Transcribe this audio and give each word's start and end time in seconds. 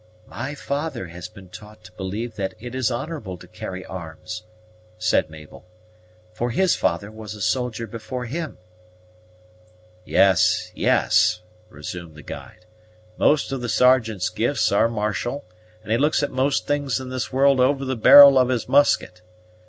"My 0.25 0.55
father 0.55 1.09
has 1.09 1.27
been 1.29 1.49
taught 1.49 1.83
to 1.83 1.91
believe 1.91 2.35
that 2.35 2.55
it 2.59 2.73
is 2.73 2.89
honorable 2.89 3.37
to 3.37 3.47
carry 3.47 3.85
arms," 3.85 4.41
said 4.97 5.29
Mabel, 5.29 5.63
"for 6.33 6.49
his 6.49 6.75
father 6.75 7.11
was 7.11 7.35
a 7.35 7.39
soldier 7.41 7.85
before 7.85 8.25
him." 8.25 8.57
"Yes, 10.03 10.71
yes," 10.73 11.41
resumed 11.69 12.15
the 12.15 12.23
guide; 12.23 12.65
"most 13.19 13.51
of 13.51 13.61
the 13.61 13.69
Sergeant's 13.69 14.29
gifts 14.29 14.71
are 14.71 14.89
martial, 14.89 15.45
and 15.83 15.91
he 15.91 15.99
looks 15.99 16.23
at 16.23 16.31
most 16.31 16.65
things 16.65 16.99
in 16.99 17.09
this 17.09 17.31
world 17.31 17.59
over 17.59 17.85
the 17.85 17.95
barrel 17.95 18.39
of 18.39 18.49
his 18.49 18.67
musket. 18.67 19.21